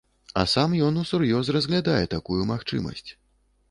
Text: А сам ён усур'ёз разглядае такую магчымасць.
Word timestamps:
А 0.41 0.45
сам 0.53 0.73
ён 0.87 0.97
усур'ёз 1.03 1.53
разглядае 1.59 2.03
такую 2.19 2.43
магчымасць. 2.57 3.09